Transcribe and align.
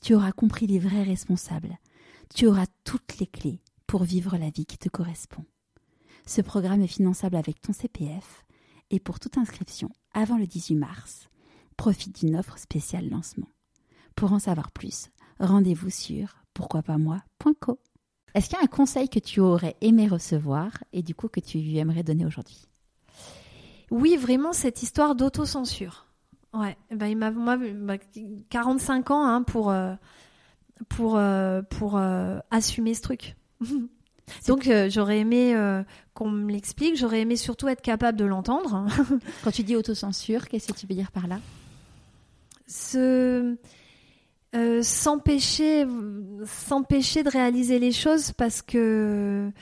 tu 0.00 0.14
auras 0.14 0.32
compris 0.32 0.66
les 0.66 0.78
vrais 0.78 1.02
responsables, 1.02 1.78
tu 2.34 2.46
auras 2.46 2.66
toutes 2.84 3.18
les 3.18 3.26
clés 3.26 3.60
pour 3.86 4.04
vivre 4.04 4.36
la 4.36 4.50
vie 4.50 4.66
qui 4.66 4.78
te 4.78 4.88
correspond. 4.88 5.44
Ce 6.26 6.40
programme 6.40 6.82
est 6.82 6.86
finançable 6.86 7.36
avec 7.36 7.60
ton 7.60 7.72
CPF 7.72 8.44
et 8.90 9.00
pour 9.00 9.20
toute 9.20 9.38
inscription 9.38 9.90
avant 10.12 10.38
le 10.38 10.46
18 10.46 10.76
mars, 10.76 11.28
profite 11.76 12.20
d'une 12.20 12.36
offre 12.36 12.58
spéciale 12.58 13.08
lancement. 13.08 13.48
Pour 14.14 14.32
en 14.32 14.38
savoir 14.38 14.70
plus, 14.70 15.08
rendez-vous 15.38 15.90
sur 15.90 16.36
pourquoipasmoi.co. 16.54 17.78
Est-ce 18.34 18.48
qu'il 18.48 18.58
y 18.58 18.60
a 18.60 18.64
un 18.64 18.68
conseil 18.68 19.08
que 19.08 19.18
tu 19.18 19.40
aurais 19.40 19.76
aimé 19.80 20.06
recevoir 20.06 20.72
et 20.92 21.02
du 21.02 21.14
coup 21.14 21.28
que 21.28 21.40
tu 21.40 21.58
lui 21.58 21.78
aimerais 21.78 22.02
donner 22.02 22.26
aujourd'hui? 22.26 22.66
Oui, 23.90 24.16
vraiment 24.16 24.52
cette 24.52 24.82
histoire 24.82 25.16
d'autocensure. 25.16 26.06
Ouais, 26.52 26.76
ben 26.90 27.06
il 27.06 27.16
m'a 27.16 27.30
moi 27.30 27.56
45 28.48 29.10
ans 29.12 29.24
hein, 29.24 29.42
pour 29.42 29.70
euh, 29.70 29.94
pour 30.88 31.16
euh, 31.16 31.62
pour 31.62 31.96
euh, 31.96 32.38
assumer 32.50 32.94
ce 32.94 33.02
truc. 33.02 33.36
Donc 34.46 34.70
j'aurais 34.88 35.18
aimé 35.18 35.54
qu'on 36.14 36.30
me 36.30 36.52
l'explique, 36.52 36.96
j'aurais 36.96 37.20
aimé 37.20 37.36
surtout 37.36 37.68
être 37.68 37.82
capable 37.82 38.16
de 38.16 38.24
l'entendre. 38.24 38.86
Quand 39.44 39.50
tu 39.50 39.64
dis 39.64 39.74
autocensure, 39.74 40.48
qu'est-ce 40.48 40.72
que 40.72 40.78
tu 40.78 40.86
veux 40.86 40.94
dire 40.94 41.10
par 41.10 41.26
là? 41.26 41.40
Ce 42.66 43.56
s'empêcher 44.82 45.86
s'empêcher 46.46 47.22
de 47.22 47.28
réaliser 47.28 47.78
les 47.80 47.92
choses 47.92 48.32
parce 48.32 48.62
que 48.62 49.52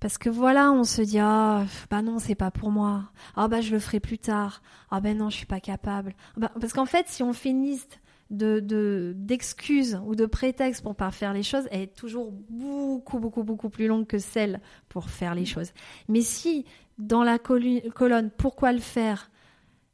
parce 0.00 0.18
que 0.18 0.28
voilà, 0.30 0.72
on 0.72 0.84
se 0.84 1.02
dit 1.02 1.18
ah 1.18 1.64
bah 1.90 2.02
non 2.02 2.18
c'est 2.18 2.34
pas 2.34 2.50
pour 2.50 2.70
moi. 2.70 3.10
Ah 3.36 3.48
bah 3.48 3.60
je 3.60 3.72
le 3.72 3.78
ferai 3.78 4.00
plus 4.00 4.18
tard. 4.18 4.62
Ah 4.90 5.00
ben 5.00 5.16
non 5.16 5.30
je 5.30 5.36
suis 5.36 5.46
pas 5.46 5.60
capable. 5.60 6.14
Bah, 6.36 6.50
parce 6.60 6.72
qu'en 6.72 6.86
fait 6.86 7.06
si 7.08 7.22
on 7.22 7.32
fait 7.32 7.50
une 7.50 7.64
liste 7.64 8.00
de 8.30 9.12
d'excuses 9.16 10.00
ou 10.06 10.14
de 10.14 10.24
prétextes 10.24 10.82
pour 10.82 10.94
pas 10.94 11.10
faire 11.10 11.32
les 11.32 11.42
choses, 11.42 11.68
elle 11.70 11.82
est 11.82 11.94
toujours 11.94 12.32
beaucoup 12.48 13.18
beaucoup 13.18 13.42
beaucoup 13.42 13.70
plus 13.70 13.86
longue 13.86 14.06
que 14.06 14.18
celle 14.18 14.60
pour 14.88 15.10
faire 15.10 15.34
les 15.34 15.44
choses. 15.44 15.72
Mais 16.08 16.22
si 16.22 16.64
dans 16.98 17.24
la 17.24 17.38
colonne 17.38 18.30
pourquoi 18.36 18.72
le 18.72 18.78
faire, 18.78 19.30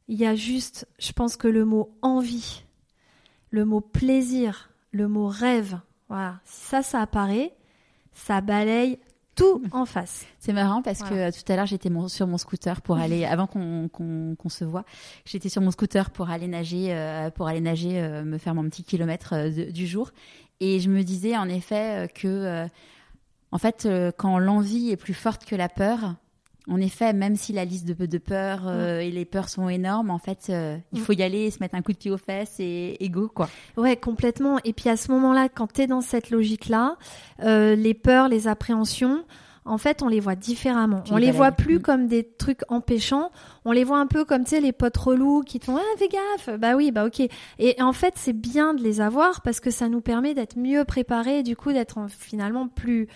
il 0.07 0.17
y 0.17 0.25
a 0.25 0.35
juste, 0.35 0.87
je 0.99 1.11
pense 1.11 1.35
que 1.35 1.47
le 1.47 1.65
mot 1.65 1.97
envie, 2.01 2.63
le 3.49 3.65
mot 3.65 3.81
plaisir, 3.81 4.69
le 4.91 5.07
mot 5.07 5.27
rêve, 5.27 5.79
voilà, 6.09 6.39
si 6.45 6.65
ça 6.65 6.81
ça 6.83 7.01
apparaît, 7.01 7.55
ça 8.13 8.41
balaye 8.41 8.99
tout 9.37 9.61
en 9.71 9.85
face. 9.85 10.25
C'est 10.39 10.51
marrant 10.51 10.81
parce 10.81 11.03
que 11.03 11.13
euh, 11.13 11.31
tout 11.31 11.49
à 11.51 11.55
l'heure 11.55 11.67
j'étais 11.67 11.89
sur 12.07 12.27
mon 12.27 12.37
scooter 12.37 12.81
pour 12.81 12.97
aller 12.97 13.23
avant 13.25 13.47
qu'on 13.47 14.49
se 14.49 14.65
voit, 14.65 14.83
j'étais 15.25 15.47
sur 15.47 15.61
mon 15.61 15.71
scooter 15.71 16.09
pour 16.09 16.29
aller 16.29 16.47
nager, 16.47 16.87
euh, 16.89 17.29
pour 17.29 17.47
aller 17.47 17.61
nager, 17.61 18.01
euh, 18.01 18.23
me 18.23 18.37
faire 18.37 18.55
mon 18.55 18.63
petit 18.63 18.83
kilomètre 18.83 19.49
du 19.71 19.87
jour, 19.87 20.11
et 20.59 20.79
je 20.79 20.89
me 20.89 21.03
disais 21.03 21.37
en 21.37 21.47
effet 21.47 22.09
que 22.13 22.67
en 23.51 23.57
fait 23.57 23.87
quand 24.17 24.39
l'envie 24.39 24.89
est 24.89 24.97
plus 24.97 25.13
forte 25.13 25.45
que 25.45 25.55
la 25.55 25.69
peur, 25.69 26.15
en 26.69 26.81
effet, 26.81 27.13
même 27.13 27.35
si 27.35 27.53
la 27.53 27.65
liste 27.65 27.85
de, 27.85 28.05
de 28.05 28.17
peurs 28.17 28.67
euh, 28.67 28.99
et 28.99 29.09
les 29.09 29.25
peurs 29.25 29.49
sont 29.49 29.69
énormes, 29.69 30.09
en 30.09 30.17
fait, 30.17 30.47
euh, 30.49 30.77
il 30.91 30.99
faut 30.99 31.13
y 31.13 31.23
aller, 31.23 31.49
se 31.49 31.59
mettre 31.59 31.75
un 31.75 31.81
coup 31.81 31.93
de 31.93 31.97
pied 31.97 32.11
aux 32.11 32.17
fesses 32.17 32.59
et, 32.59 32.97
et 32.99 33.09
go, 33.09 33.31
quoi. 33.33 33.49
Ouais, 33.77 33.95
complètement. 33.95 34.59
Et 34.65 34.73
puis 34.73 34.89
à 34.89 34.97
ce 34.97 35.11
moment-là, 35.11 35.47
quand 35.49 35.71
tu 35.73 35.81
es 35.81 35.87
dans 35.87 36.01
cette 36.01 36.29
logique-là, 36.29 36.97
euh, 37.43 37.75
les 37.75 37.93
peurs, 37.93 38.27
les 38.27 38.47
appréhensions, 38.47 39.23
en 39.63 39.77
fait, 39.77 40.01
on 40.01 40.07
les 40.07 40.19
voit 40.19 40.35
différemment. 40.35 41.03
on 41.11 41.17
les, 41.17 41.31
voit 41.31 41.51
plus 41.51 41.77
mm. 41.77 41.81
comme 41.81 42.07
des 42.07 42.23
trucs 42.23 42.61
empêchants. 42.69 43.31
On 43.65 43.71
les 43.71 43.83
voit 43.83 43.99
un 43.99 44.07
peu 44.07 44.25
comme, 44.25 44.43
tu 44.43 44.51
sais, 44.51 44.61
les 44.61 44.71
potes 44.71 44.97
relous 44.97 45.41
qui 45.41 45.59
te 45.59 45.65
font, 45.65 45.77
ah, 45.77 45.97
fais 45.97 46.07
gaffe. 46.07 46.57
Bah 46.57 46.75
oui, 46.75 46.91
bah 46.91 47.05
ok. 47.05 47.21
Et 47.59 47.81
en 47.81 47.93
fait, 47.93 48.13
c'est 48.15 48.33
bien 48.33 48.73
de 48.73 48.81
les 48.81 49.01
avoir 49.01 49.41
parce 49.41 49.59
que 49.59 49.69
ça 49.69 49.89
nous 49.89 50.01
permet 50.01 50.33
d'être 50.33 50.57
mieux 50.57 50.85
préparés 50.85 51.39
et 51.39 51.43
du 51.43 51.55
coup 51.55 51.73
d'être 51.73 52.07
finalement 52.09 52.67
plus, 52.67 53.07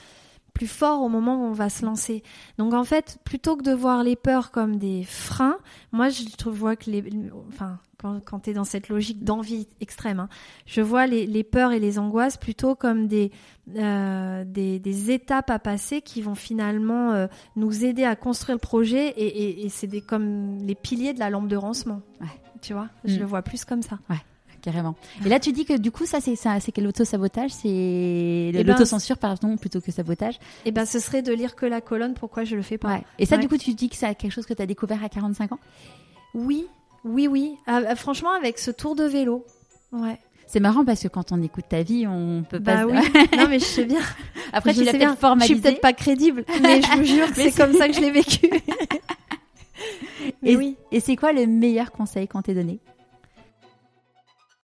plus 0.62 0.68
fort 0.68 1.02
au 1.02 1.10
moment 1.10 1.38
où 1.38 1.48
on 1.48 1.54
va 1.54 1.70
se 1.70 1.84
lancer. 1.84 2.22
Donc 2.60 2.76
en 2.76 2.84
fait, 2.84 3.18
plutôt 3.24 3.58
que 3.58 3.64
de 3.64 3.72
voir 3.72 4.04
les 4.04 4.16
peurs 4.16 4.52
comme 4.52 4.76
des 4.76 5.04
freins, 5.04 5.58
moi 5.92 6.10
je 6.10 6.24
trouve 6.38 6.56
vois 6.56 6.76
que 6.76 6.92
les, 6.92 7.04
enfin 7.48 7.80
quand, 7.98 8.24
quand 8.24 8.42
tu 8.42 8.52
es 8.52 8.54
dans 8.54 8.64
cette 8.64 8.88
logique 8.88 9.24
d'envie 9.24 9.68
extrême, 9.80 10.20
hein, 10.20 10.30
je 10.68 10.82
vois 10.82 11.08
les, 11.08 11.26
les, 11.26 11.44
peurs 11.44 11.72
et 11.72 11.80
les 11.80 11.98
angoisses 11.98 12.38
plutôt 12.38 12.76
comme 12.76 13.08
des, 13.08 13.32
euh, 13.76 14.44
des, 14.46 14.78
des, 14.78 15.10
étapes 15.10 15.50
à 15.50 15.58
passer 15.58 16.04
qui 16.04 16.22
vont 16.22 16.36
finalement 16.36 17.12
euh, 17.14 17.26
nous 17.56 17.84
aider 17.84 18.04
à 18.04 18.16
construire 18.16 18.58
le 18.58 18.62
projet 18.62 19.08
et, 19.08 19.26
et, 19.26 19.66
et 19.66 19.70
c'est 19.70 19.90
comme 20.02 20.60
les 20.60 20.76
piliers 20.76 21.16
de 21.16 21.20
la 21.20 21.32
lampe 21.32 21.48
de 21.48 21.56
rancement. 21.56 22.04
Ouais. 22.20 22.28
Tu 22.62 22.74
vois, 22.74 22.90
je 23.04 23.16
mm. 23.16 23.20
le 23.20 23.26
vois 23.26 23.42
plus 23.42 23.66
comme 23.66 23.82
ça. 23.82 23.98
Ouais 24.12 24.18
carrément. 24.62 24.96
Et 25.26 25.30
là, 25.30 25.40
tu 25.40 25.52
dis 25.52 25.66
que 25.66 25.78
du 25.78 25.92
coup, 25.92 26.06
ça, 26.06 26.22
c'est 26.22 26.36
ça, 26.36 26.60
c'est 26.60 26.76
l'auto-sabotage, 26.78 27.52
c'est 27.52 27.68
eh 27.70 28.52
ben, 28.54 28.66
l'autocensure, 28.66 29.18
pardon, 29.18 29.58
plutôt 29.58 29.82
que 29.82 29.92
sabotage? 29.92 30.36
Et 30.36 30.70
eh 30.70 30.72
ben, 30.72 30.86
ce 30.86 31.00
serait 31.00 31.22
de 31.22 31.34
lire 31.34 31.56
que 31.56 31.66
la 31.66 31.82
colonne. 31.82 32.14
Pourquoi 32.14 32.44
je 32.44 32.56
le 32.56 32.62
fais 32.62 32.78
pas? 32.78 33.02
Et 33.20 33.26
ça, 33.26 33.38
du 33.38 33.48
coup, 33.48 33.58
tu 33.58 33.74
dis 33.74 33.90
que 33.90 33.96
c'est 33.96 34.16
quelque 34.16 34.32
chose 34.32 34.46
que 34.46 34.54
tu 34.54 34.62
as 34.62 34.66
découvert 34.66 35.04
à 35.04 35.10
45 35.10 35.52
ans? 35.52 35.60
Oui, 36.34 36.68
oui, 37.04 37.28
oui. 37.28 37.56
Ah, 37.68 37.82
ah, 37.88 37.96
franchement, 37.96 38.32
avec 38.32 38.60
ce 38.60 38.72
tour 38.72 38.96
de 38.96 39.04
vélo. 39.04 39.46
Ouais. 39.92 40.20
C'est 40.48 40.60
marrant 40.60 40.84
parce 40.84 41.02
que 41.02 41.08
quand 41.08 41.32
on 41.32 41.42
écoute 41.42 41.64
ta 41.70 41.82
vie, 41.82 42.06
on 42.08 42.44
peut 42.44 42.60
pas. 42.60 42.86
Bah 42.86 42.86
oui. 42.86 42.94
non, 43.38 43.48
mais 43.48 43.60
je 43.60 43.64
sais 43.64 43.86
bien. 43.86 44.02
Après, 44.52 44.74
je 44.74 44.80
tu 44.80 44.86
l'as 44.86 44.92
peut-être 44.92 45.18
formalisé. 45.18 45.54
Je 45.54 45.54
suis 45.54 45.62
peut-être 45.62 45.82
pas 45.82 45.94
crédible, 45.94 46.44
mais 46.62 46.82
je 46.82 46.98
vous 46.98 47.04
jure 47.06 47.28
c'est 47.34 47.56
comme 47.56 47.74
ça 47.74 47.88
que 47.88 47.94
je 47.94 48.02
l'ai 48.02 48.12
vécu. 48.12 48.50
et 50.44 50.58
oui. 50.58 50.76
Et 50.92 51.00
c'est 51.00 51.16
quoi 51.16 51.32
le 51.32 51.48
meilleur 51.48 51.92
conseil 51.94 52.28
qu'on 52.28 52.42
t'ait 52.42 52.54
donné? 52.54 52.80